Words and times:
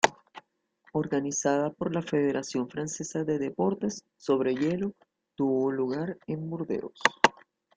Organizada 0.93 1.71
por 1.73 1.93
la 1.93 2.01
Federación 2.01 2.67
Francesa 2.67 3.23
de 3.23 3.37
Deportes 3.37 4.03
sobre 4.17 4.55
Hielo, 4.55 4.95
tuvo 5.35 5.71
lugar 5.71 6.17
en 6.25 6.49
Burdeos. 6.49 6.99